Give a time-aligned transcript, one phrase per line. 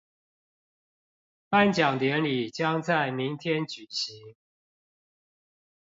[1.51, 4.35] 頒獎典禮將在明天舉行